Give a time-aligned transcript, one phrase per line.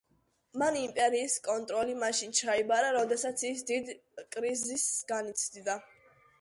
[0.61, 3.95] მან იმპერიის კონტროლი მაშინ ჩაიბარა როდესაც ის დიდ
[4.39, 5.81] კრიზისს განიცდიდა.